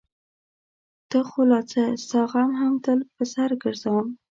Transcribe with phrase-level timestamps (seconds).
[1.09, 4.07] ته خو لا څه؛ ستا غم هم تل په سر ګرځوم.